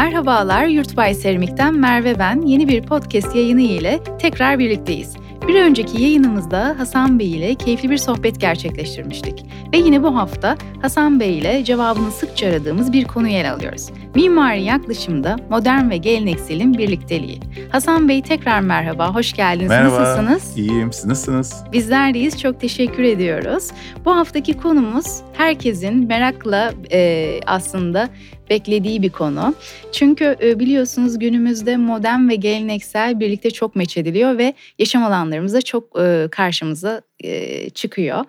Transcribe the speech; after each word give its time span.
Merhabalar, 0.00 0.66
Yurtbay 0.66 1.14
Seramik'ten 1.14 1.74
Merve 1.74 2.18
ben. 2.18 2.42
Yeni 2.42 2.68
bir 2.68 2.82
podcast 2.82 3.36
yayını 3.36 3.60
ile 3.60 4.00
tekrar 4.18 4.58
birlikteyiz. 4.58 5.16
Bir 5.48 5.62
önceki 5.62 6.02
yayınımızda 6.02 6.74
Hasan 6.78 7.18
Bey 7.18 7.30
ile 7.30 7.54
keyifli 7.54 7.90
bir 7.90 7.96
sohbet 7.96 8.40
gerçekleştirmiştik. 8.40 9.44
Ve 9.72 9.78
yine 9.78 10.02
bu 10.02 10.16
hafta 10.16 10.56
Hasan 10.82 11.20
Bey 11.20 11.38
ile 11.38 11.64
cevabını 11.64 12.10
sıkça 12.10 12.46
aradığımız 12.46 12.92
bir 12.92 13.04
konuyu 13.04 13.32
ele 13.32 13.50
alıyoruz. 13.50 13.90
Mimari 14.14 14.62
yaklaşımda 14.62 15.36
modern 15.50 15.90
ve 15.90 15.96
gelenekselin 15.96 16.78
birlikteliği. 16.78 17.40
Hasan 17.72 18.08
Bey 18.08 18.22
tekrar 18.22 18.60
merhaba, 18.60 19.14
hoş 19.14 19.32
geldiniz. 19.32 19.68
Merhaba, 19.68 20.00
Nasılsınız? 20.00 20.58
iyiyim. 20.58 20.92
Siz 20.92 21.04
nasılsınız? 21.04 21.64
Bizler 21.72 22.14
deyiz, 22.14 22.40
çok 22.40 22.60
teşekkür 22.60 23.02
ediyoruz. 23.02 23.68
Bu 24.04 24.16
haftaki 24.16 24.56
konumuz 24.56 25.06
herkesin 25.32 26.06
merakla 26.06 26.72
e, 26.92 27.40
aslında 27.46 28.08
beklediği 28.50 29.02
bir 29.02 29.10
konu. 29.10 29.54
Çünkü 29.92 30.36
e, 30.42 30.58
biliyorsunuz 30.58 31.18
günümüzde 31.18 31.76
modern 31.76 32.28
ve 32.28 32.34
geleneksel 32.34 33.20
birlikte 33.20 33.50
çok 33.50 33.76
meç 33.76 33.96
ediliyor 33.96 34.38
ve 34.38 34.54
yaşam 34.78 35.04
alanlarımızda 35.04 35.62
çok 35.62 35.98
e, 36.00 36.28
karşımıza 36.30 37.02
e, 37.24 37.70
çıkıyor. 37.70 38.24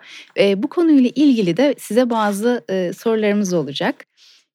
Bu 0.56 0.68
konuyla 0.68 1.10
ilgili 1.14 1.56
de 1.56 1.74
size 1.78 2.10
bazı 2.10 2.64
sorularımız 2.98 3.52
olacak. 3.52 3.94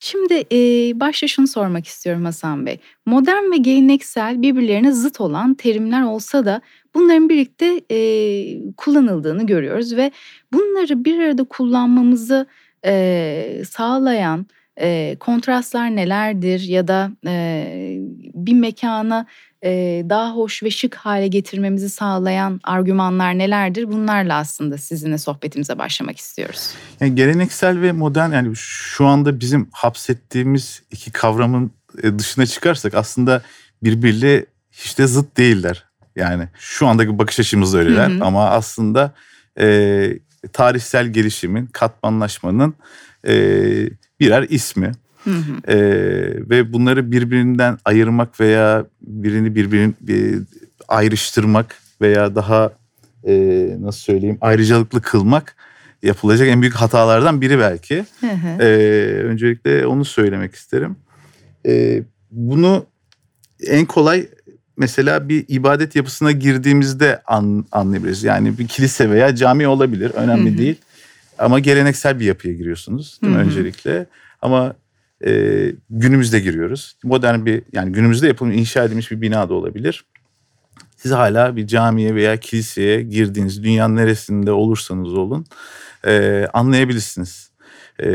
Şimdi 0.00 0.34
e, 0.52 0.56
başta 1.00 1.28
şunu 1.28 1.46
sormak 1.46 1.86
istiyorum 1.86 2.24
Hasan 2.24 2.66
Bey. 2.66 2.78
Modern 3.06 3.52
ve 3.52 3.56
geleneksel 3.56 4.42
birbirlerine 4.42 4.92
zıt 4.92 5.20
olan 5.20 5.54
terimler 5.54 6.02
olsa 6.02 6.44
da 6.44 6.60
bunların 6.94 7.28
birlikte 7.28 7.80
e, 7.90 8.72
kullanıldığını 8.76 9.46
görüyoruz 9.46 9.96
ve 9.96 10.10
bunları 10.52 11.04
bir 11.04 11.18
arada 11.18 11.44
kullanmamızı 11.44 12.46
e, 12.84 13.62
sağlayan 13.70 14.46
e, 14.80 15.16
kontrastlar 15.20 15.96
nelerdir 15.96 16.60
ya 16.60 16.88
da 16.88 17.10
e, 17.26 17.96
bir 18.34 18.52
mekana 18.52 19.26
e, 19.64 20.02
daha 20.08 20.30
hoş 20.30 20.62
ve 20.62 20.70
şık 20.70 20.94
hale 20.94 21.28
getirmemizi 21.28 21.90
sağlayan 21.90 22.60
argümanlar 22.64 23.38
nelerdir? 23.38 23.92
Bunlarla 23.92 24.36
aslında 24.36 24.78
sizinle 24.78 25.18
sohbetimize 25.18 25.78
başlamak 25.78 26.18
istiyoruz. 26.18 26.70
Yani 27.00 27.14
geleneksel 27.14 27.80
ve 27.80 27.92
modern 27.92 28.32
yani 28.32 28.56
şu 28.56 29.06
anda 29.06 29.40
bizim 29.40 29.68
hapsettiğimiz 29.72 30.82
iki 30.90 31.12
kavramın 31.12 31.70
dışına 32.18 32.46
çıkarsak 32.46 32.94
aslında 32.94 33.42
birbiriyle 33.82 34.46
hiç 34.72 34.98
de 34.98 35.06
zıt 35.06 35.36
değiller. 35.36 35.84
Yani 36.16 36.48
şu 36.58 36.86
andaki 36.86 37.18
bakış 37.18 37.40
açımız 37.40 37.74
öyleler 37.74 38.10
hı 38.10 38.14
hı. 38.14 38.24
ama 38.24 38.50
aslında 38.50 39.14
e, 39.60 40.10
tarihsel 40.52 41.06
gelişimin, 41.06 41.66
katmanlaşmanın 41.66 42.74
e, 43.26 43.34
birer 44.20 44.46
ismi. 44.48 44.92
Hı 45.24 45.30
hı. 45.30 45.72
Ee, 45.72 46.50
ve 46.50 46.72
bunları 46.72 47.12
birbirinden 47.12 47.78
ayırmak 47.84 48.40
veya 48.40 48.84
birini 49.00 49.54
birbirini 49.54 49.94
bir, 50.00 50.38
ayrıştırmak 50.88 51.76
veya 52.00 52.34
daha 52.34 52.72
e, 53.24 53.32
nasıl 53.80 54.00
söyleyeyim 54.00 54.38
ayrıcalıklı 54.40 55.02
kılmak 55.02 55.56
yapılacak 56.02 56.48
en 56.48 56.60
büyük 56.62 56.74
hatalardan 56.74 57.40
biri 57.40 57.58
belki. 57.58 58.04
Hı 58.20 58.26
hı. 58.26 58.62
Ee, 58.62 59.22
öncelikle 59.22 59.86
onu 59.86 60.04
söylemek 60.04 60.54
isterim. 60.54 60.96
Ee, 61.66 62.02
bunu 62.30 62.86
en 63.66 63.86
kolay 63.86 64.28
mesela 64.76 65.28
bir 65.28 65.44
ibadet 65.48 65.96
yapısına 65.96 66.32
girdiğimizde 66.32 67.22
an, 67.26 67.66
anlayabiliriz. 67.72 68.24
Yani 68.24 68.58
bir 68.58 68.68
kilise 68.68 69.10
veya 69.10 69.34
cami 69.34 69.68
olabilir 69.68 70.10
önemli 70.10 70.50
hı 70.50 70.54
hı. 70.54 70.58
değil. 70.58 70.76
Ama 71.38 71.58
geleneksel 71.58 72.20
bir 72.20 72.24
yapıya 72.24 72.54
giriyorsunuz 72.54 73.18
değil 73.22 73.32
mi? 73.32 73.38
Hı 73.38 73.42
hı. 73.42 73.46
öncelikle. 73.46 74.06
Ama 74.42 74.74
e, 75.26 75.32
günümüzde 75.90 76.40
giriyoruz. 76.40 76.96
Modern 77.04 77.46
bir 77.46 77.62
yani 77.72 77.92
günümüzde 77.92 78.26
yapılmış 78.26 78.56
inşa 78.56 78.84
edilmiş 78.84 79.10
bir 79.10 79.20
bina 79.20 79.48
da 79.48 79.54
olabilir. 79.54 80.04
Siz 80.96 81.12
hala 81.12 81.56
bir 81.56 81.66
camiye 81.66 82.14
veya 82.14 82.36
kiliseye 82.36 83.02
girdiğiniz 83.02 83.62
dünyanın 83.64 83.96
neresinde 83.96 84.52
olursanız 84.52 85.14
olun 85.14 85.46
e, 86.06 86.46
anlayabilirsiniz. 86.52 87.50
E, 88.02 88.08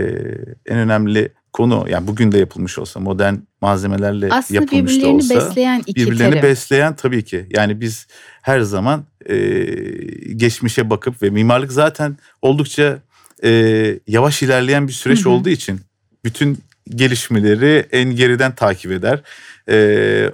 en 0.66 0.78
önemli 0.78 1.30
konu 1.54 1.86
yani 1.90 2.08
bugün 2.08 2.32
de 2.32 2.38
yapılmış 2.38 2.80
olsa 2.80 3.00
modern 3.00 3.36
malzemelerle 3.62 4.28
Aslında 4.32 4.60
yapılmış 4.62 5.02
da 5.02 5.08
olsa. 5.08 5.36
besleyen 5.36 5.84
iki 5.88 5.96
birbirlerini 5.96 6.34
terim. 6.34 6.50
besleyen 6.50 6.96
tabii 6.96 7.24
ki. 7.24 7.46
Yani 7.50 7.82
biz 7.82 8.08
her 8.42 8.60
zaman 8.62 9.04
e, 9.26 9.36
geçmişe 10.36 10.90
bakıp 10.90 11.24
ve 11.24 11.30
mimarlık 11.30 11.72
zaten 11.72 12.18
oldukça 12.42 13.00
e, 13.44 14.00
yavaş 14.08 14.44
ilerleyen 14.44 14.88
bir 14.88 14.94
süreç 14.94 15.20
hı 15.20 15.24
hı. 15.24 15.30
olduğu 15.30 15.50
için 15.50 15.82
bütün 16.26 16.58
gelişmeleri 16.90 17.88
en 17.92 18.16
geriden 18.16 18.56
takip 18.56 18.92
eder. 18.92 19.22
E, 19.70 20.32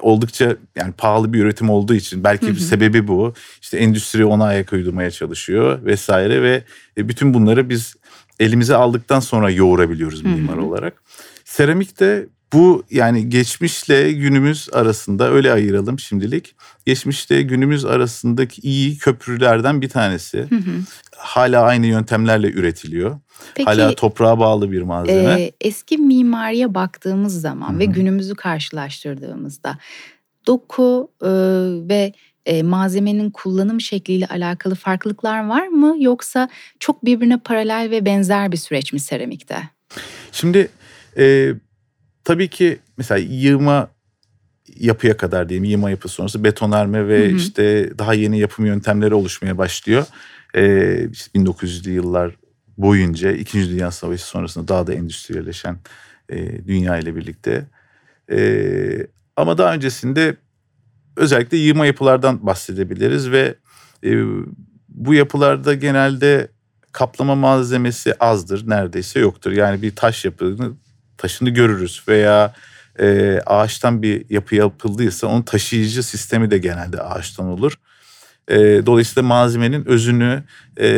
oldukça 0.00 0.56
yani 0.76 0.92
pahalı 0.92 1.32
bir 1.32 1.40
üretim 1.40 1.70
olduğu 1.70 1.94
için 1.94 2.24
belki 2.24 2.48
bir 2.48 2.56
sebebi 2.56 3.08
bu. 3.08 3.34
İşte 3.62 3.78
endüstri 3.78 4.24
ona 4.24 4.44
ayak 4.44 4.72
uydurmaya 4.72 5.10
çalışıyor 5.10 5.84
vesaire 5.84 6.42
ve 6.42 6.62
e, 6.96 7.08
bütün 7.08 7.34
bunları 7.34 7.68
biz 7.68 7.94
elimize 8.40 8.74
aldıktan 8.74 9.20
sonra 9.20 9.50
yoğurabiliyoruz 9.50 10.22
mimar 10.22 10.56
olarak. 10.56 11.02
Seramik 11.44 12.00
de 12.00 12.26
bu 12.52 12.84
yani 12.90 13.28
geçmişle 13.28 14.12
günümüz 14.12 14.68
arasında 14.72 15.30
öyle 15.30 15.52
ayıralım 15.52 15.98
şimdilik. 15.98 16.54
Geçmişle 16.86 17.42
günümüz 17.42 17.84
arasındaki 17.84 18.60
iyi 18.60 18.98
köprülerden 18.98 19.82
bir 19.82 19.88
tanesi. 19.88 20.38
Hı 20.38 20.56
hı. 20.56 20.80
Hala 21.16 21.62
aynı 21.62 21.86
yöntemlerle 21.86 22.50
üretiliyor. 22.50 23.20
Peki, 23.54 23.64
Hala 23.64 23.94
toprağa 23.94 24.38
bağlı 24.38 24.72
bir 24.72 24.82
malzeme. 24.82 25.42
E, 25.42 25.52
eski 25.60 25.98
mimariye 25.98 26.74
baktığımız 26.74 27.40
zaman 27.40 27.70
hı 27.70 27.74
hı. 27.74 27.78
ve 27.78 27.84
günümüzü 27.84 28.34
karşılaştırdığımızda 28.34 29.78
doku 30.46 31.10
e, 31.22 31.30
ve 31.88 32.12
e, 32.46 32.62
malzemenin 32.62 33.30
kullanım 33.30 33.80
şekliyle 33.80 34.26
alakalı 34.26 34.74
farklılıklar 34.74 35.46
var 35.46 35.66
mı 35.66 35.96
yoksa 35.98 36.48
çok 36.80 37.04
birbirine 37.04 37.38
paralel 37.38 37.90
ve 37.90 38.04
benzer 38.04 38.52
bir 38.52 38.56
süreç 38.56 38.92
mi 38.92 39.00
seramikte? 39.00 39.58
Şimdi 40.32 40.68
e, 41.18 41.52
tabii 42.24 42.48
ki 42.48 42.78
mesela 42.96 43.18
yığma 43.18 43.90
yapıya 44.76 45.16
kadar 45.16 45.48
diyeyim 45.48 45.64
yığma 45.64 45.90
yapı 45.90 46.08
sonrası 46.08 46.44
betonarme 46.44 47.08
ve 47.08 47.28
hı 47.28 47.32
hı. 47.32 47.36
işte 47.36 47.90
daha 47.98 48.14
yeni 48.14 48.38
yapım 48.38 48.66
yöntemleri 48.66 49.14
oluşmaya 49.14 49.58
başlıyor. 49.58 50.06
Ee, 50.54 51.08
işte 51.12 51.38
1900'lü 51.38 51.90
yıllar 51.90 52.36
boyunca 52.78 53.32
İkinci 53.32 53.70
Dünya 53.70 53.90
Savaşı 53.90 54.24
sonrasında 54.24 54.68
daha 54.68 54.86
da 54.86 54.94
endüstriyelleşen 54.94 55.78
e, 56.28 56.66
dünya 56.66 56.98
ile 56.98 57.16
birlikte. 57.16 57.66
E, 58.32 59.06
ama 59.36 59.58
daha 59.58 59.74
öncesinde 59.74 60.36
özellikle 61.16 61.56
yığma 61.56 61.86
yapılardan 61.86 62.46
bahsedebiliriz 62.46 63.30
ve 63.30 63.54
e, 64.04 64.10
bu 64.88 65.14
yapılarda 65.14 65.74
genelde 65.74 66.48
kaplama 66.92 67.34
malzemesi 67.34 68.14
azdır, 68.14 68.68
neredeyse 68.68 69.20
yoktur. 69.20 69.52
Yani 69.52 69.82
bir 69.82 69.96
taş 69.96 70.24
yapının 70.24 70.78
taşını 71.22 71.50
görürüz 71.50 72.02
veya 72.08 72.54
e, 73.00 73.38
ağaçtan 73.46 74.02
bir 74.02 74.24
yapı 74.30 74.54
yapıldıysa 74.54 75.26
onun 75.26 75.42
taşıyıcı 75.42 76.02
sistemi 76.02 76.50
de 76.50 76.58
genelde 76.58 77.02
ağaçtan 77.02 77.46
olur. 77.46 77.72
E, 78.48 78.56
dolayısıyla 78.86 79.28
malzemenin 79.28 79.84
özünü 79.84 80.42
e, 80.80 80.88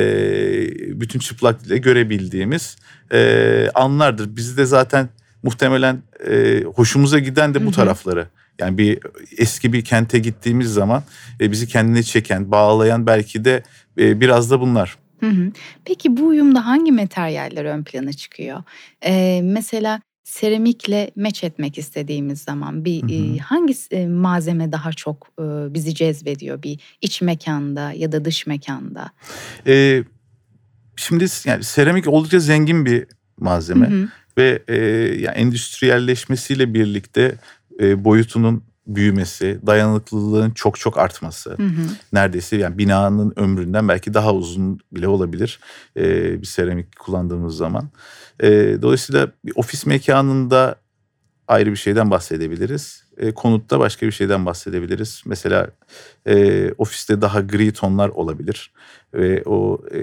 bütün 1.01 1.19
çıplaklığıyla 1.19 1.77
görebildiğimiz 1.77 2.77
e, 3.13 3.71
anlardır. 3.75 4.37
Bizi 4.37 4.57
de 4.57 4.65
zaten 4.65 5.09
muhtemelen 5.43 6.03
e, 6.31 6.63
hoşumuza 6.75 7.19
giden 7.19 7.55
de 7.55 7.67
bu 7.67 7.71
tarafları. 7.71 8.27
Yani 8.59 8.79
bir 8.79 8.99
eski 9.39 9.73
bir 9.73 9.85
kente 9.85 10.19
gittiğimiz 10.19 10.73
zaman 10.73 11.03
e, 11.41 11.53
bizi 11.53 11.69
kendine 11.69 12.03
çeken, 12.03 12.51
bağlayan 12.51 13.07
belki 13.07 13.45
de 13.45 13.63
e, 13.99 14.21
biraz 14.21 14.51
da 14.51 14.61
bunlar. 14.61 14.97
Hı 15.21 15.27
hı. 15.27 15.53
Peki 15.85 16.17
bu 16.17 16.27
uyumda 16.27 16.67
hangi 16.67 16.93
materyaller 16.93 17.65
ön 17.65 17.85
plana 17.85 18.13
çıkıyor? 18.13 18.63
Ee, 19.05 19.41
mesela 19.43 20.01
seramikle 20.25 21.11
meç 21.17 21.45
etmek 21.45 21.79
istediğimiz 21.79 22.43
zaman 22.43 22.85
bir 22.85 23.03
hı 23.03 23.35
hı. 23.35 23.39
hangi 23.39 24.07
malzeme 24.07 24.73
daha 24.73 24.93
çok 24.93 25.39
bizi 25.75 25.95
cezbediyor 25.95 26.63
bir 26.63 26.81
iç 27.01 27.23
mekanda 27.23 27.93
ya 27.93 28.13
da 28.13 28.25
dış 28.25 28.47
mekanda? 28.47 29.11
Ee, 29.67 30.05
şimdi 30.97 31.27
yani 31.45 31.65
seramik 31.65 32.09
oldukça 32.09 32.41
zengin 32.41 32.87
bir 32.87 33.07
malzeme 33.39 33.91
hı 33.91 34.03
hı. 34.03 34.09
ve 34.39 34.63
e, 34.69 34.77
yani 35.21 35.37
endüstriyelleşmesiyle 35.37 36.75
birlikte 36.75 37.35
e, 37.81 38.05
boyutunun 38.05 38.65
büyümesi, 38.87 39.61
dayanıklılığın 39.67 40.51
çok 40.51 40.79
çok 40.79 40.99
artması. 40.99 41.51
Hı 41.51 41.63
hı. 41.63 41.83
Neredeyse 42.13 42.57
yani 42.57 42.79
binanın 42.79 43.33
ömründen 43.37 43.89
belki 43.89 44.15
daha 44.15 44.35
uzun 44.35 44.81
bile 44.93 45.09
olabilir 45.09 45.61
e, 45.97 46.03
bir 46.43 46.47
seramik 46.47 46.99
kullandığımız 46.99 47.57
zaman. 47.57 47.89
E, 48.41 48.49
dolayısıyla 48.83 49.29
bir 49.45 49.53
ofis 49.57 49.87
mekanında 49.87 50.77
ayrı 51.49 51.71
bir 51.71 51.77
şeyden 51.77 52.11
bahsedebiliriz. 52.11 53.04
E, 53.19 53.33
konutta 53.33 53.79
başka 53.81 54.07
bir 54.07 54.13
şeyden 54.13 54.47
bahsedebiliriz. 54.47 55.23
Mesela 55.27 55.69
e, 56.27 56.71
ofiste 56.79 57.21
daha 57.21 57.41
gri 57.41 57.73
tonlar 57.73 58.09
olabilir 58.09 58.71
ve 59.15 59.43
o 59.47 59.79
e, 59.95 60.01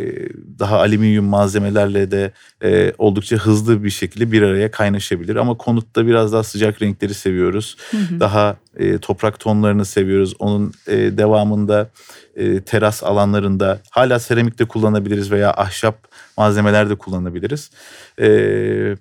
daha 0.59 0.79
alüminyum 0.79 1.25
malzemelerle 1.25 2.11
de 2.11 2.31
e, 2.63 2.93
oldukça 2.97 3.37
hızlı 3.37 3.83
bir 3.83 3.89
şekilde 3.89 4.31
bir 4.31 4.41
araya 4.41 4.71
kaynaşabilir. 4.71 5.35
Ama 5.35 5.57
konutta 5.57 6.07
biraz 6.07 6.33
daha 6.33 6.43
sıcak 6.43 6.81
renkleri 6.81 7.13
seviyoruz. 7.13 7.77
Hı 7.91 7.97
hı. 7.97 8.19
Daha 8.19 8.57
e, 8.77 8.97
toprak 8.97 9.39
tonlarını 9.39 9.85
seviyoruz. 9.85 10.33
Onun 10.39 10.73
e, 10.87 10.97
devamında 10.97 11.89
e, 12.35 12.61
teras 12.61 13.03
alanlarında 13.03 13.81
hala 13.89 14.19
seramikte 14.19 14.65
kullanabiliriz 14.65 15.31
veya 15.31 15.53
ahşap 15.53 16.07
malzemeler 16.37 16.89
de 16.89 16.95
kullanabiliriz. 16.95 17.71
Evet 18.17 18.99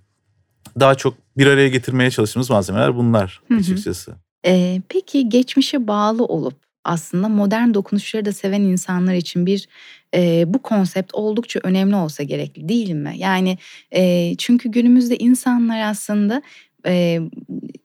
daha 0.80 0.94
çok 0.94 1.14
bir 1.36 1.46
araya 1.46 1.68
getirmeye 1.68 2.10
çalıştığımız 2.10 2.50
malzemeler 2.50 2.96
bunlar 2.96 3.40
hı 3.48 3.54
hı. 3.54 3.58
açıkçası. 3.58 4.14
Ee, 4.46 4.82
peki 4.88 5.28
geçmişe 5.28 5.86
bağlı 5.86 6.24
olup 6.24 6.54
aslında 6.84 7.28
modern 7.28 7.74
dokunuşları 7.74 8.24
da 8.24 8.32
seven 8.32 8.60
insanlar 8.60 9.14
için 9.14 9.46
bir 9.46 9.68
e, 10.14 10.44
bu 10.46 10.62
konsept 10.62 11.14
oldukça 11.14 11.60
önemli 11.62 11.96
olsa 11.96 12.22
gerekli 12.22 12.68
değil 12.68 12.92
mi? 12.92 13.14
Yani 13.16 13.58
e, 13.94 14.34
çünkü 14.38 14.68
günümüzde 14.68 15.16
insanlar 15.16 15.80
aslında 15.80 16.42
e, 16.86 17.20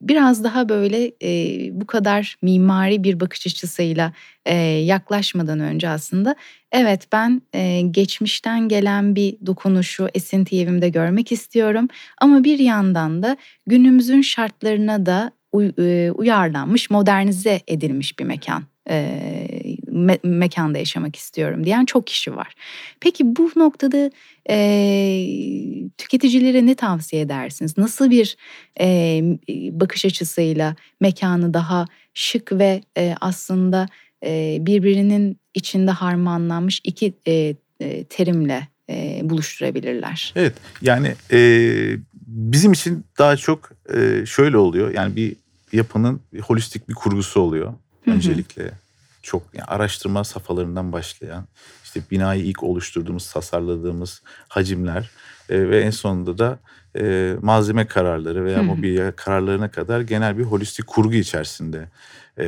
biraz 0.01 0.43
daha 0.43 0.69
böyle 0.69 1.11
e, 1.23 1.69
bu 1.81 1.85
kadar 1.85 2.35
mimari 2.41 3.03
bir 3.03 3.19
bakış 3.19 3.47
açısıyla 3.47 4.13
e, 4.45 4.55
yaklaşmadan 4.65 5.59
önce 5.59 5.89
aslında 5.89 6.35
evet 6.71 7.07
ben 7.11 7.41
e, 7.53 7.81
geçmişten 7.81 8.69
gelen 8.69 9.15
bir 9.15 9.37
dokunuşu 9.45 10.09
esinti 10.13 10.61
evimde 10.61 10.89
görmek 10.89 11.31
istiyorum. 11.31 11.87
Ama 12.17 12.43
bir 12.43 12.59
yandan 12.59 13.23
da 13.23 13.37
günümüzün 13.67 14.21
şartlarına 14.21 15.05
da 15.05 15.31
uy, 15.51 15.71
uyarlanmış 16.15 16.89
modernize 16.89 17.61
edilmiş 17.67 18.19
bir 18.19 18.23
mekan 18.23 18.63
e, 18.89 19.64
me- 19.95 20.19
mekanda 20.23 20.77
yaşamak 20.77 21.15
istiyorum 21.15 21.63
diyen 21.63 21.85
çok 21.85 22.07
kişi 22.07 22.35
var. 22.35 22.55
Peki 22.99 23.35
bu 23.35 23.51
noktada 23.55 24.11
e, 24.49 24.57
tüketicilere 25.97 26.65
ne 26.65 26.75
tavsiye 26.75 27.21
edersiniz? 27.21 27.77
Nasıl 27.77 28.09
bir 28.09 28.37
e, 28.79 29.21
bakış 29.71 30.05
açısıyla 30.05 30.75
mekanı 31.01 31.53
daha 31.53 31.85
şık 32.13 32.51
ve 32.51 32.81
e, 32.97 33.15
aslında 33.21 33.87
e, 34.25 34.57
birbirinin 34.61 35.39
içinde 35.53 35.91
harmanlanmış 35.91 36.81
iki 36.83 37.13
e, 37.27 37.55
e, 37.79 38.03
terimle 38.03 38.67
e, 38.89 39.21
buluşturabilirler? 39.23 40.33
Evet 40.35 40.53
yani 40.81 41.13
e, 41.31 41.39
bizim 42.27 42.73
için 42.73 43.05
daha 43.17 43.37
çok 43.37 43.71
e, 43.95 44.25
şöyle 44.25 44.57
oluyor 44.57 44.93
yani 44.93 45.15
bir 45.15 45.35
yapının 45.73 46.21
bir 46.33 46.39
holistik 46.39 46.89
bir 46.89 46.93
kurgusu 46.93 47.39
oluyor 47.39 47.73
öncelikle. 48.07 48.71
Çok 49.25 49.43
yani 49.53 49.65
araştırma 49.65 50.23
safhalarından 50.23 50.91
başlayan 50.91 51.47
işte 51.83 52.01
binayı 52.11 52.43
ilk 52.43 52.63
oluşturduğumuz, 52.63 53.31
tasarladığımız 53.31 54.21
hacimler 54.47 55.09
e, 55.49 55.69
ve 55.69 55.81
en 55.81 55.89
sonunda 55.89 56.37
da 56.37 56.59
e, 56.99 57.35
malzeme 57.41 57.87
kararları 57.87 58.45
veya 58.45 58.63
mobilya 58.63 59.15
kararlarına 59.15 59.71
kadar 59.71 60.01
genel 60.01 60.37
bir 60.37 60.43
holistik 60.43 60.87
kurgu 60.87 61.13
içerisinde 61.13 61.89
e, 62.39 62.47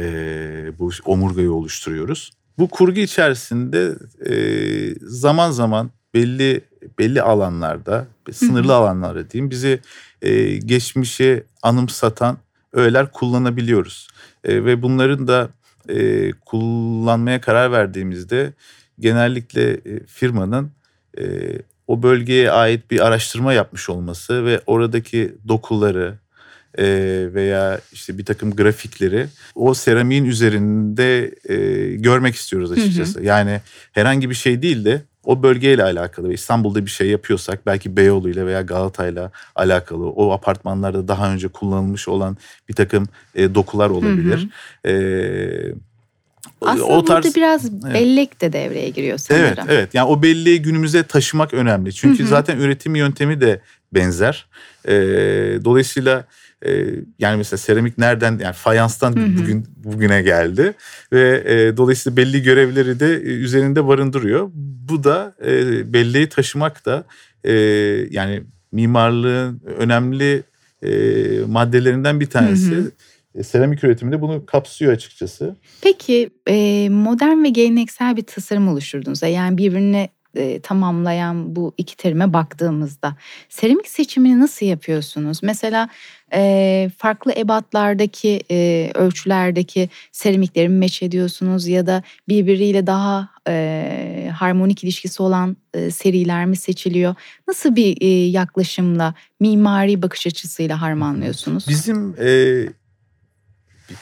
bu 0.80 0.92
omurgayı 1.06 1.52
oluşturuyoruz. 1.52 2.32
Bu 2.58 2.68
kurgu 2.68 3.00
içerisinde 3.00 3.96
e, 4.30 4.36
zaman 5.02 5.52
zaman 5.52 5.92
belli 6.14 6.62
belli 7.00 7.22
alanlarda, 7.22 8.08
sınırlı 8.32 8.76
alanlarda 8.76 9.30
diyeyim 9.30 9.52
bizi 9.52 9.80
e, 10.22 10.58
geçmişe 10.58 11.44
anımsatan 11.62 12.38
öğeler 12.74 13.12
kullanabiliyoruz. 13.12 14.08
E, 14.44 14.66
ve 14.66 14.82
bunların 14.82 15.28
da 15.28 15.50
e, 15.89 16.31
kullanmaya 16.45 17.42
karar 17.42 17.72
verdiğimizde 17.72 18.54
genellikle 19.00 19.72
e, 19.72 20.06
firmanın 20.07 20.72
e, 21.19 21.24
o 21.88 22.04
bölgeye 22.04 22.51
ait 22.51 22.92
bir 22.92 23.00
araştırma 23.07 23.54
yapmış 23.54 23.89
olması 23.89 24.45
ve 24.45 24.62
oradaki 24.66 25.36
dokuları 25.48 26.18
e, 26.78 26.86
veya 27.34 27.80
işte 27.92 28.18
bir 28.18 28.25
takım 28.25 28.56
grafikleri 28.56 29.28
o 29.56 29.74
seramiğin 29.74 30.25
üzerinde 30.25 31.36
e, 31.50 31.56
görmek 31.95 32.36
istiyoruz 32.36 32.72
açıkçası. 32.72 33.19
Hı 33.19 33.24
hı. 33.24 33.25
Yani 33.25 33.62
herhangi 33.92 34.30
bir 34.30 34.36
şey 34.36 34.62
değil 34.62 34.86
de 34.86 35.01
o 35.28 35.44
bölgeyle 35.44 35.84
alakalı 35.84 36.30
ve 36.30 36.34
İstanbul'da 36.34 36.86
bir 36.86 36.92
şey 36.92 37.08
yapıyorsak 37.08 37.66
belki 37.66 37.98
Beyoğlu 37.98 38.30
ile 38.30 38.46
veya 38.46 38.62
Galata'yla 38.62 39.32
alakalı 39.56 40.10
o 40.10 40.32
apartmanlarda 40.32 41.08
daha 41.08 41.34
önce 41.34 41.48
kullanılmış 41.48 42.08
olan 42.08 42.38
bir 42.70 42.74
takım 42.74 43.08
e, 43.36 43.56
dokular 43.56 43.90
olabilir. 43.90 44.50
Hı 44.86 44.90
hı. 44.90 44.94
E, 44.94 45.74
aslında 46.62 46.86
o 46.86 47.06
tarz, 47.06 47.26
burada 47.26 47.36
biraz 47.36 47.84
bellek 47.84 48.30
evet. 48.32 48.42
de 48.42 48.54
devreye 48.54 48.90
giriyor 48.90 49.18
sanırım. 49.18 49.46
Evet, 49.46 49.60
evet. 49.70 49.94
Yani 49.94 50.10
o 50.10 50.24
belleği 50.24 50.62
günümüze 50.62 51.04
taşımak 51.04 51.54
önemli. 51.54 51.94
Çünkü 51.94 52.20
hı 52.20 52.24
hı. 52.24 52.30
zaten 52.30 52.58
üretim 52.58 52.96
yöntemi 52.96 53.42
de 53.42 53.62
benzer. 53.94 54.46
Ee, 54.88 54.94
dolayısıyla 55.64 56.26
e, 56.66 56.86
yani 57.20 57.38
mesela 57.38 57.58
seramik 57.58 57.98
nereden 57.98 58.40
yani 58.44 58.54
fayanstan 58.54 59.16
hı 59.16 59.20
hı. 59.20 59.38
bugün 59.38 59.66
bugüne 59.84 60.22
geldi 60.22 60.74
ve 61.14 61.44
e, 61.46 61.78
dolayısıyla 61.78 62.18
belli 62.18 62.44
görevleri 62.44 63.00
de 63.00 63.14
e, 63.14 63.20
üzerinde 63.20 63.88
barındırıyor. 63.88 64.52
Bu 64.89 65.04
da 65.04 65.36
e, 65.45 65.94
belleği 65.94 66.30
taşımak 66.30 66.86
da 66.86 67.04
e, 67.44 67.54
yani 68.12 68.44
mimarlığın 68.72 69.62
önemli 69.78 70.44
e, 70.84 70.92
maddelerinden 71.48 72.19
bir 72.19 72.30
tanesi. 72.30 72.72
Hı 72.72 72.81
hı. 72.81 72.92
E, 73.36 73.44
seramik 73.44 73.84
üretiminde 73.84 74.22
bunu 74.22 74.45
kapsıyor 74.45 74.94
açıkçası. 74.94 75.56
Peki 75.81 76.30
e, 76.48 76.89
modern 76.89 77.44
ve 77.44 77.50
geleneksel 77.50 78.18
bir 78.18 78.24
tasarım 78.24 78.68
oluşturdunuz. 78.68 79.22
Yani 79.22 79.57
birbirine 79.57 80.10
e, 80.38 80.60
tamamlayan 80.60 81.56
bu 81.56 81.74
iki 81.78 81.98
terime 81.98 82.34
baktığımızda 82.34 83.16
seramik 83.50 83.88
seçimini 83.88 84.39
nasıl 84.39 84.66
yapıyorsunuz? 84.66 85.39
Mesela 85.44 85.89
e, 86.34 86.92
farklı 86.98 87.34
ebatlardaki 87.34 88.42
e, 88.51 88.92
ölçülerdeki 88.95 89.89
seramikleri 90.12 90.69
mi 90.69 90.78
meç 90.78 91.04
ediyorsunuz 91.04 91.68
ya 91.68 91.88
da 91.88 92.04
birbiriyle 92.28 92.88
daha 92.88 93.30
e, 93.48 94.31
harmonik 94.36 94.84
ilişkisi 94.84 95.24
olan 95.24 95.57
e, 95.74 95.92
seriler 95.92 96.45
mi 96.45 96.57
seçiliyor? 96.57 97.16
Nasıl 97.48 97.75
bir 97.75 97.98
e, 98.01 98.07
yaklaşımla 98.28 99.13
mimari 99.40 100.01
bakış 100.01 100.28
açısıyla 100.28 100.81
harmanlıyorsunuz? 100.81 101.68
Bizim 101.68 102.16
e, 102.19 102.30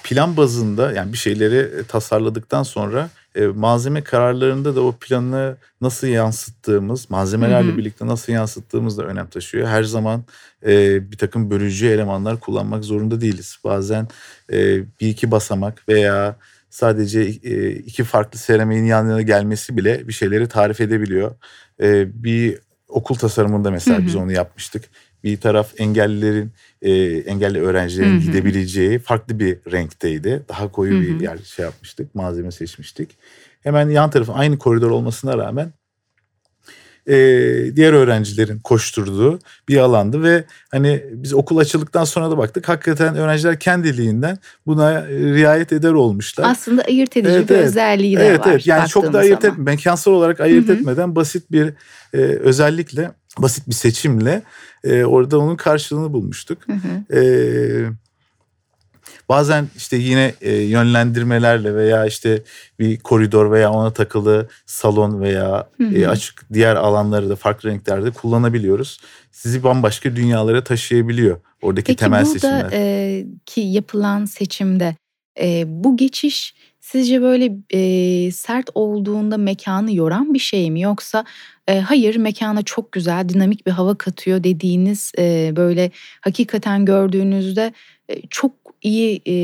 plan 0.04 0.38
bazında 0.38 0.92
yani 0.92 1.14
bir 1.14 1.18
şeyleri 1.18 1.80
e, 1.80 1.84
tasarladıktan 1.84 2.64
sonra 2.64 3.10
e, 3.36 3.48
malzeme 3.48 4.04
kararlarında 4.04 4.76
da 4.76 4.82
o 4.82 4.92
planı 4.92 5.58
nasıl 5.82 6.08
yansıttığımız, 6.08 7.10
malzemelerle 7.10 7.70
Hı-hı. 7.70 7.78
birlikte 7.78 8.08
nasıl 8.08 8.34
yansıttığımız 8.34 8.98
da 8.98 9.04
önem 9.04 9.28
taşıyor. 9.28 9.68
Her 9.68 9.84
zaman 9.84 10.24
e, 10.66 11.12
bir 11.12 11.18
takım 11.18 11.52
bölücü 11.52 11.88
elemanlar 11.88 12.40
kullanmak 12.40 12.84
zorunda 12.84 13.22
değiliz. 13.22 13.58
Bazen 13.64 14.08
e, 14.52 14.84
bir 15.02 15.08
iki 15.08 15.32
basamak 15.32 15.90
veya 15.90 16.36
sadece 16.70 17.22
e, 17.22 17.72
iki 17.72 18.04
farklı 18.04 18.40
seramiğin 18.40 18.86
yan 18.86 19.10
yana 19.10 19.22
gelmesi 19.22 19.78
bile 19.78 20.08
bir 20.08 20.14
şeyleri 20.14 20.48
tarif 20.48 20.82
edebiliyor. 20.82 21.36
E, 21.82 22.24
bir 22.24 22.60
okul 22.88 23.16
tasarımında 23.16 23.72
mesela 23.72 23.98
Hı-hı. 23.98 24.06
biz 24.06 24.16
onu 24.16 24.32
yapmıştık 24.32 24.84
bir 25.26 25.40
taraf 25.40 25.74
engellilerin, 25.78 26.52
e, 26.82 26.92
engelli 27.18 27.62
öğrencilerin 27.62 28.12
hı 28.12 28.16
hı. 28.16 28.22
gidebileceği 28.22 29.00
farklı 29.00 29.40
bir 29.40 29.58
renkteydi. 29.72 30.44
Daha 30.50 30.72
koyu 30.72 30.94
hı 30.94 30.98
hı. 30.98 31.20
bir 31.20 31.24
yer 31.24 31.38
şey 31.38 31.66
yapmıştık, 31.66 32.16
malzeme 32.16 32.52
seçmiştik. 32.52 33.18
Hemen 33.64 33.90
yan 33.90 34.10
tarafı 34.10 34.34
aynı 34.34 34.58
koridor 34.58 34.90
olmasına 34.90 35.38
rağmen 35.38 35.74
e, 37.08 37.16
diğer 37.76 37.94
öğrencilerin 37.94 38.60
koşturduğu 38.60 39.40
bir 39.70 39.78
alandı 39.78 40.24
ve 40.24 40.44
hani 40.72 41.04
biz 41.12 41.34
okul 41.34 41.58
açıldıktan 41.58 42.04
sonra 42.04 42.32
da 42.32 42.38
baktık 42.38 42.70
hakikaten 42.70 43.16
öğrenciler 43.16 43.60
kendiliğinden 43.60 44.38
buna 44.68 45.08
riayet 45.08 45.74
eder 45.74 45.92
olmuşlar. 45.92 46.50
Aslında 46.50 46.82
ayırt 46.82 47.18
edici 47.18 47.34
evet, 47.34 47.50
bir 47.50 47.56
evet. 47.56 47.66
özelliği 47.66 48.18
de 48.18 48.28
evet, 48.28 48.40
var. 48.40 48.48
Evet 48.52 48.68
yani 48.68 48.90
çok 48.90 49.14
da 49.14 49.20
ayırt 49.20 49.46
et, 49.46 49.58
mekansal 49.58 50.12
olarak 50.12 50.40
ayırt 50.40 50.68
Hı-hı. 50.68 50.76
etmeden 50.76 51.16
basit 51.16 51.52
bir 51.52 51.74
e, 52.14 52.18
özellikle 52.18 53.12
basit 53.38 53.70
bir 53.70 53.74
seçimle 53.74 54.42
e, 54.84 55.04
orada 55.04 55.40
onun 55.40 55.56
karşılığını 55.56 56.14
bulmuştuk. 56.14 56.58
Hı 56.68 56.74
hı. 56.74 57.20
E, 57.20 57.24
bazen 59.30 59.68
işte 59.78 59.98
yine 59.98 60.34
e, 60.42 60.54
yönlendirmelerle 60.54 61.76
veya 61.76 62.06
işte 62.06 62.44
bir 62.80 63.00
koridor 63.00 63.52
veya 63.52 63.72
ona 63.72 63.94
takılı 63.94 64.48
salon 64.66 65.22
veya 65.22 65.68
hı 65.78 65.84
hı. 65.84 65.96
E, 65.96 66.08
açık 66.08 66.46
diğer 66.54 66.76
alanları 66.76 67.30
da 67.30 67.36
farklı 67.36 67.70
renklerde 67.70 68.12
kullanabiliyoruz. 68.12 69.00
Sizi 69.32 69.64
bambaşka 69.64 70.16
dünyalara 70.16 70.64
taşıyabiliyor 70.64 71.40
oradaki 71.62 71.86
Peki 71.86 72.00
temel 72.00 72.26
seçimler. 72.26 72.62
Peki 72.62 72.72
burada 72.72 72.86
e, 72.86 73.26
ki 73.46 73.62
yapılan 73.62 74.26
seçimde 74.26 74.96
e, 75.42 75.64
bu 75.68 75.98
geçiş 75.98 76.56
Sizce 76.92 77.22
böyle 77.22 77.52
e, 77.70 78.32
sert 78.32 78.70
olduğunda 78.76 79.38
mekanı 79.38 79.94
yoran 79.96 80.34
bir 80.34 80.40
şey 80.40 80.72
mi 80.72 80.82
yoksa 80.82 81.26
e, 81.68 81.80
hayır 81.80 82.16
mekana 82.16 82.64
çok 82.64 82.92
güzel 82.92 83.30
dinamik 83.30 83.66
bir 83.68 83.72
hava 83.72 83.96
katıyor 83.96 84.44
dediğiniz 84.44 85.12
e, 85.20 85.54
böyle 85.56 85.92
hakikaten 86.22 86.86
gördüğünüzde 86.86 87.74
e, 88.10 88.22
çok 88.30 88.52
iyi 88.82 89.22
e, 89.28 89.36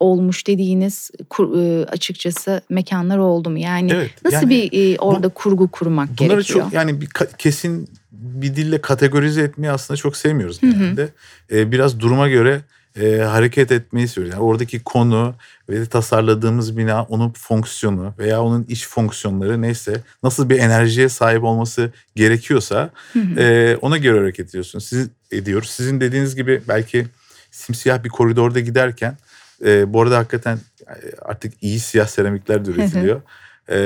olmuş 0.00 0.46
dediğiniz 0.46 1.10
kur, 1.30 1.58
e, 1.58 1.84
açıkçası 1.84 2.60
mekanlar 2.70 3.18
oldu 3.18 3.50
mu? 3.50 3.58
Yani 3.58 3.92
Evet, 3.92 4.10
nasıl 4.24 4.36
yani 4.36 4.50
bir 4.72 4.94
e, 4.94 4.98
orada 4.98 5.30
bu- 5.30 5.34
kurgu 5.34 5.68
kurmak 5.70 6.08
Bunları 6.18 6.34
gerekiyor? 6.34 6.62
çok 6.64 6.72
yani 6.72 7.00
bir 7.00 7.06
ka- 7.06 7.36
kesin 7.38 7.88
bir 8.12 8.56
dille 8.56 8.80
kategorize 8.80 9.42
etmeyi 9.42 9.70
aslında 9.72 9.96
çok 9.98 10.16
sevmiyoruz 10.16 10.62
Hı 10.62 10.66
hı. 10.66 10.72
genelde. 10.72 11.08
Ee, 11.52 11.72
biraz 11.72 12.00
duruma 12.00 12.28
göre 12.28 12.60
e, 13.00 13.18
hareket 13.18 13.72
etmeyi 13.72 14.08
söylüyoruz. 14.08 14.38
Yani 14.38 14.48
oradaki 14.48 14.82
konu 14.82 15.34
ve 15.68 15.86
tasarladığımız 15.86 16.76
bina, 16.76 17.02
onun 17.02 17.30
fonksiyonu 17.30 18.14
veya 18.18 18.42
onun 18.42 18.64
iç 18.68 18.88
fonksiyonları 18.88 19.62
neyse 19.62 20.00
nasıl 20.22 20.50
bir 20.50 20.58
enerjiye 20.58 21.08
sahip 21.08 21.44
olması 21.44 21.90
gerekiyorsa 22.16 22.90
Hı 23.12 23.18
hı. 23.18 23.40
e, 23.40 23.76
ona 23.76 23.96
göre 23.96 24.18
hareket 24.18 24.48
ediyorsun. 24.48 24.78
Siz 24.78 25.08
ediyoruz. 25.30 25.70
Sizin 25.70 26.00
dediğiniz 26.00 26.36
gibi 26.36 26.62
belki 26.68 27.06
simsiyah 27.50 28.04
bir 28.04 28.08
koridorda 28.08 28.60
giderken 28.60 29.16
e, 29.64 29.92
bu 29.92 30.02
arada 30.02 30.18
hakikaten 30.18 30.58
e, 30.86 30.96
artık 31.22 31.52
iyi 31.60 31.80
siyah 31.80 32.06
seramikler 32.06 32.64
de 32.64 32.70
üretiliyor. 32.70 33.22
E, 33.70 33.78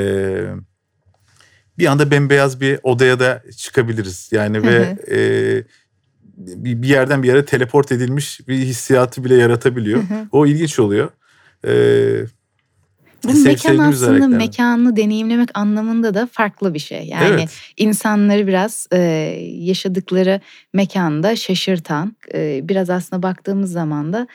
bir 1.79 1.87
anda 1.87 2.11
bembeyaz 2.11 2.61
bir 2.61 2.81
odaya 2.83 3.21
da 3.21 3.43
çıkabiliriz. 3.57 4.29
Yani 4.33 4.63
ve 4.63 4.97
e, 5.11 5.19
bir 6.47 6.89
yerden 6.89 7.23
bir 7.23 7.29
yere 7.29 7.45
teleport 7.45 7.93
edilmiş 7.93 8.49
bir 8.49 8.59
hissiyatı 8.59 9.25
bile 9.25 9.35
yaratabiliyor. 9.35 9.99
Hı 9.99 10.15
hı. 10.15 10.29
O 10.33 10.47
ilginç 10.47 10.79
oluyor. 10.79 11.11
E, 11.67 11.73
Bu 13.25 13.33
sev- 13.33 13.45
mekan 13.45 13.79
aslında 13.79 14.29
mekanını 14.29 14.97
deneyimlemek 14.97 15.49
anlamında 15.55 16.15
da 16.15 16.29
farklı 16.33 16.75
bir 16.75 16.79
şey. 16.79 17.05
Yani 17.05 17.31
evet. 17.31 17.51
insanları 17.77 18.47
biraz 18.47 18.87
e, 18.93 18.99
yaşadıkları 19.57 20.41
mekanda 20.75 21.37
şaşırtan, 21.37 22.17
e, 22.35 22.61
biraz 22.69 22.91
aslında 22.91 23.23
baktığımız 23.23 23.73
zaman 23.73 24.13
da 24.13 24.27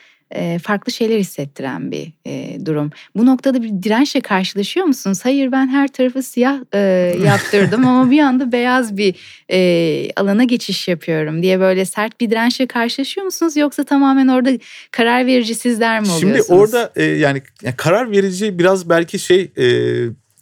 farklı 0.62 0.92
şeyler 0.92 1.18
hissettiren 1.18 1.90
bir 1.90 2.12
e, 2.26 2.66
durum. 2.66 2.90
Bu 3.16 3.26
noktada 3.26 3.62
bir 3.62 3.68
dirençle 3.82 4.20
karşılaşıyor 4.20 4.86
musunuz? 4.86 5.18
Hayır 5.22 5.52
ben 5.52 5.68
her 5.68 5.88
tarafı 5.88 6.22
siyah 6.22 6.58
e, 6.74 6.78
yaptırdım 7.24 7.86
ama 7.86 8.10
bir 8.10 8.20
anda 8.20 8.52
beyaz 8.52 8.96
bir 8.96 9.14
e, 9.50 10.10
alana 10.16 10.44
geçiş 10.44 10.88
yapıyorum 10.88 11.42
diye 11.42 11.60
böyle 11.60 11.84
sert 11.84 12.20
bir 12.20 12.30
dirençle 12.30 12.66
karşılaşıyor 12.66 13.24
musunuz? 13.24 13.56
Yoksa 13.56 13.84
tamamen 13.84 14.28
orada 14.28 14.50
karar 14.90 15.26
verici 15.26 15.54
sizler 15.54 16.00
mi 16.00 16.06
Şimdi 16.06 16.26
oluyorsunuz? 16.26 16.60
orada 16.60 16.92
e, 16.96 17.04
yani, 17.04 17.42
yani 17.62 17.76
karar 17.76 18.10
verici 18.10 18.58
biraz 18.58 18.88
belki 18.88 19.18
şey 19.18 19.50
e, 19.58 19.66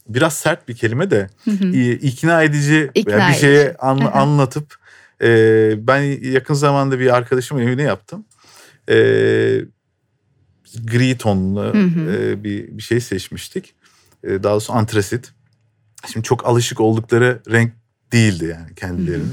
biraz 0.08 0.36
sert 0.36 0.68
bir 0.68 0.76
kelime 0.76 1.10
de 1.10 1.26
Hı 1.44 1.50
hı. 1.50 1.76
e, 1.76 1.92
ikna 1.92 2.42
edici 2.42 2.90
İkna 2.94 3.16
veya 3.16 3.28
bir 3.28 3.34
şeye 3.34 3.74
an- 3.78 4.10
anlatıp 4.12 4.74
e, 5.22 5.26
ben 5.86 6.00
yakın 6.30 6.54
zamanda 6.54 6.98
bir 6.98 7.16
arkadaşımın 7.16 7.62
evine 7.62 7.82
yaptım. 7.82 8.24
E, 8.90 8.96
gri 10.84 11.18
tonlu 11.18 11.60
Hı 11.74 11.82
hı. 11.82 12.12
e, 12.16 12.44
bir, 12.44 12.78
bir 12.78 12.82
şey 12.82 13.00
seçmiştik. 13.00 13.74
E, 14.24 14.42
daha 14.42 14.52
doğrusu 14.52 14.72
antrasit. 14.72 15.32
Şimdi 16.12 16.26
çok 16.26 16.46
alışık 16.46 16.80
oldukları 16.80 17.40
renk 17.50 17.72
değildi 18.12 18.44
yani 18.44 18.74
kendilerinin. 18.74 19.32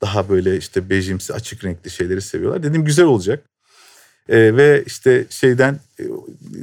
Daha 0.00 0.28
böyle 0.28 0.56
işte 0.56 0.90
bejimsi 0.90 1.34
açık 1.34 1.64
renkli 1.64 1.90
şeyleri 1.90 2.22
seviyorlar. 2.22 2.62
Dedim 2.62 2.84
güzel 2.84 3.04
olacak. 3.04 3.44
E, 4.28 4.56
ve 4.56 4.84
işte 4.86 5.26
şeyden 5.30 5.80
e, 6.00 6.04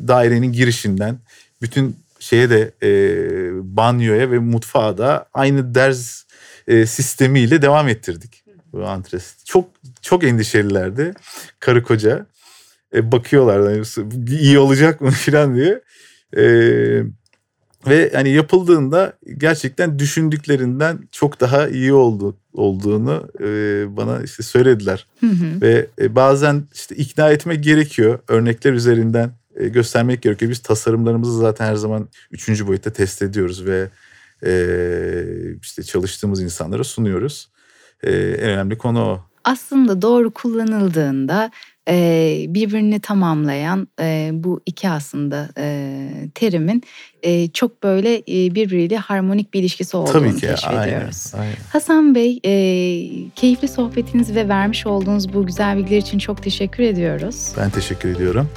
dairenin 0.08 0.52
girişinden 0.52 1.20
bütün 1.62 1.96
şeye 2.20 2.50
de 2.50 2.72
e, 2.84 2.90
banyoya 3.76 4.32
ve 4.32 4.40
mutfağa 4.40 4.98
da 4.98 5.30
aynı 5.34 5.76
derz 5.76 6.26
e, 6.68 6.86
sistemiyle 6.86 7.62
devam 7.62 7.88
ettirdik 7.88 8.44
bu 8.74 8.86
antresit. 8.86 9.46
Çok 9.46 9.70
çok 10.02 10.24
endişelilerdi 10.24 11.14
karı 11.60 11.84
koca. 11.84 12.26
E, 12.94 13.12
bakıyorlar 13.12 13.62
hani, 13.62 13.84
iyi 14.40 14.60
olacak 14.60 15.02
mı 15.02 15.12
falan 15.26 15.56
diye. 15.56 15.82
E, 16.38 16.44
ve 17.88 18.12
hani 18.14 18.30
yapıldığında 18.30 19.14
gerçekten 19.38 20.00
düşündüklerinden 20.00 21.00
çok 21.12 21.40
daha 21.40 21.68
iyi 21.68 21.94
oldu 21.94 22.38
olduğunu 22.54 23.30
e, 23.40 23.48
bana 23.98 24.24
işte 24.24 24.44
söylediler. 24.44 25.08
Hı 25.20 25.26
hı. 25.26 25.62
Ve 25.62 25.88
e, 26.02 26.16
bazen 26.16 26.64
işte 26.74 26.96
ikna 26.96 27.30
etmek 27.30 27.64
gerekiyor. 27.64 28.20
Örnekler 28.28 28.74
üzerinden 28.74 29.32
e, 29.56 29.68
göstermek 29.68 30.22
gerekiyor. 30.22 30.52
Biz 30.52 30.60
tasarımlarımızı 30.60 31.38
zaten 31.38 31.66
her 31.66 31.76
zaman 31.76 32.10
üçüncü 32.32 32.68
boyutta 32.68 32.94
test 32.94 33.22
ediyoruz 33.22 33.66
ve 33.66 33.90
e, 34.46 34.54
işte 35.62 35.84
çalıştığımız 35.84 36.42
insanlara 36.42 36.84
sunuyoruz. 36.84 37.50
E, 38.04 38.12
en 38.12 38.50
önemli 38.50 38.78
konu 38.78 39.00
o. 39.02 39.20
aslında 39.44 40.02
doğru 40.02 40.32
kullanıldığında 40.32 41.52
e, 41.90 42.46
birbirini 42.50 43.00
tamamlayan 43.00 43.88
e, 44.02 44.30
bu 44.34 44.62
iki 44.66 44.90
aslında 44.90 45.50
e, 45.58 46.08
terimin 46.36 46.84
e, 47.24 47.48
çok 47.48 47.84
böyle 47.84 48.16
e, 48.16 48.56
birbiriyle 48.56 48.98
harmonik 48.98 49.54
bir 49.54 49.60
ilişkisi 49.60 49.98
olduğunu 49.98 50.14
Tabii 50.14 50.36
ki. 50.36 50.48
Aynen, 50.48 50.56
keşfediyoruz. 50.56 51.32
aynen. 51.40 51.56
Hasan 51.72 52.16
Bey, 52.16 52.40
e, 52.46 52.52
keyifli 53.36 53.68
sohbetiniz 53.68 54.36
ve 54.36 54.50
vermiş 54.50 54.86
olduğunuz 54.88 55.34
bu 55.34 55.46
güzel 55.46 55.78
bilgiler 55.78 55.98
için 55.98 56.20
çok 56.20 56.44
teşekkür 56.44 56.84
ediyoruz. 56.84 57.52
Ben 57.58 57.70
teşekkür 57.70 58.10
ediyorum. 58.10 58.50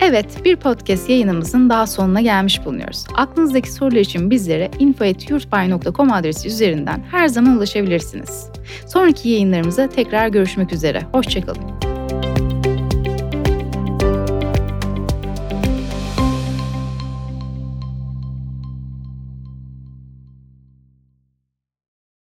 Evet, 0.00 0.44
bir 0.44 0.56
podcast 0.56 1.10
yayınımızın 1.10 1.70
daha 1.70 1.86
sonuna 1.86 2.20
gelmiş 2.20 2.64
bulunuyoruz. 2.64 3.04
Aklınızdaki 3.14 3.72
sorular 3.72 4.00
için 4.00 4.30
bizlere 4.30 4.70
info.yurtbay.com 4.78 6.12
adresi 6.12 6.48
üzerinden 6.48 7.04
her 7.10 7.28
zaman 7.28 7.56
ulaşabilirsiniz. 7.56 8.50
Sonraki 8.86 9.28
yayınlarımızda 9.28 9.88
tekrar 9.88 10.28
görüşmek 10.28 10.72
üzere. 10.72 11.02
Hoşçakalın. 11.12 11.77